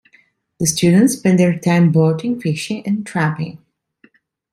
[0.59, 3.59] The students spent their time boating, fishing, and trapping.